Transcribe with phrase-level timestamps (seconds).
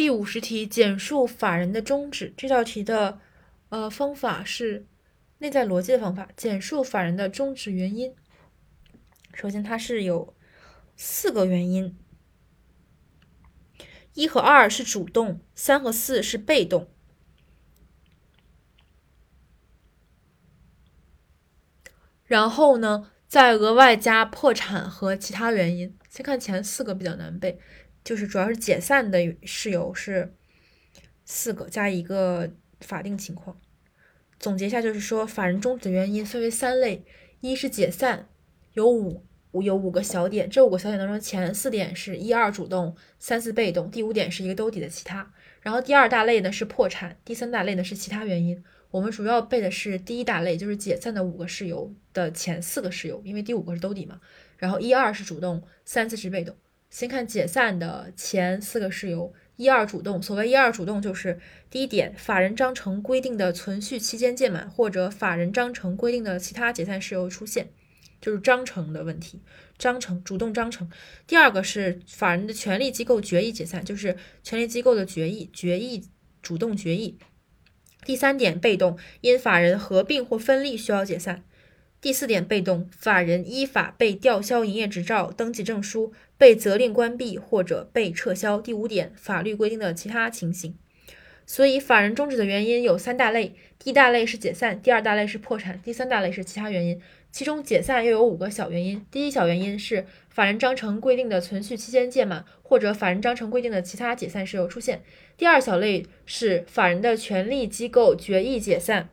[0.00, 2.32] 第五十题，简述法人的宗旨。
[2.34, 3.20] 这道题的
[3.68, 4.86] 呃方法是
[5.36, 8.16] 内在逻辑的方法，简述法人的宗旨原因。
[9.34, 10.34] 首先，它是有
[10.96, 11.98] 四个原因，
[14.14, 16.88] 一和二是主动，三和四是被动。
[22.24, 25.94] 然后呢，再额外加破产和其他原因。
[26.08, 27.60] 先看前四个比较难背。
[28.04, 30.34] 就是主要是解散的事由是
[31.24, 33.60] 四个加一个法定情况。
[34.38, 37.04] 总结一下，就是说法人终止的原因分为三类：
[37.40, 38.28] 一是解散，
[38.72, 39.22] 有五
[39.62, 45.32] 有五个小点，这五个小点当中前四点是一二主动，三四被动，第五点是一个兜底的其他。
[45.60, 48.64] 然后第二大类呢是破产，第三大类呢是其他原因。
[48.90, 54.20] 我们主要背的是第一大类，就是解散的五个事由的前四个事由，因为第五个是兜底嘛。
[54.56, 56.56] 然后一二是主动，三四是被动。
[56.90, 60.20] 先看解散的前四个事由，一二主动。
[60.20, 61.38] 所谓一二主动，就是
[61.70, 67.70] 第一点，法人章程规定的存续期间届满，或者法人章程规定的其他解散事由出现，
[68.20, 69.40] 就是章程的问题。
[69.78, 70.90] 章程主动章程。
[71.28, 76.08] 第二个是法人的权利机构决议解散，就是权利机构的决议，决议
[76.42, 77.18] 主动决议。
[78.04, 81.44] 第三点被动，因法人合并或分立需要解散。
[82.00, 86.12] 第四点被动，法人依法被吊销营业执照、登记证书。
[86.38, 88.62] 被责令关闭或者被撤销。
[88.62, 90.74] 第五点，法律规定的其他情形。
[91.44, 96.98] 所以，法人终止的原因有三大类：第一大类是解散，第二大类是破产，第三大类是其他原因。
[97.30, 99.04] 其中，解散又有五个小原因。
[99.10, 105.02] 第一小原因是法人章程规定的存续期间届满，或者法人章程规定的其他解散事由出现。
[105.36, 109.10] 第二小类是法人的权利机构决议解散。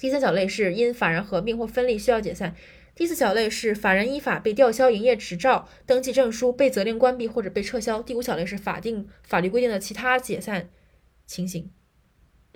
[0.00, 2.54] 第三小类是因法人合并或分立需要解散。
[2.94, 8.02] 第四小类是法人依法被吊销营业执照、登记证书、被责令关闭或者被撤销。
[8.02, 10.70] 第五小类是法定法律规定的其他解散
[11.26, 11.70] 情形。